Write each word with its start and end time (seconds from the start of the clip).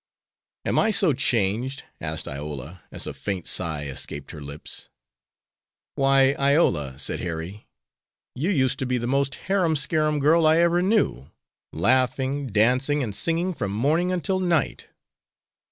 "Am 0.65 0.79
I 0.79 0.89
so 0.89 1.13
changed?" 1.13 1.83
asked 1.99 2.27
Iola, 2.27 2.81
as 2.91 3.05
a 3.05 3.13
faint 3.13 3.45
sigh 3.45 3.85
escaped 3.85 4.31
her 4.31 4.41
lips. 4.41 4.89
"Why, 5.93 6.31
Iola," 6.39 6.97
said 6.97 7.19
Harry, 7.19 7.67
"you 8.33 8.49
used 8.49 8.79
to 8.79 8.87
be 8.87 8.97
the 8.97 9.05
most 9.05 9.35
harum 9.45 9.75
scarum 9.75 10.17
girl 10.19 10.47
I 10.47 10.57
ever 10.57 10.81
knew, 10.81 11.29
laughing, 11.71 12.47
dancing, 12.47 13.03
and 13.03 13.15
singing 13.15 13.53
from 13.53 13.69
morning 13.73 14.11
until 14.11 14.39
night." 14.39 14.87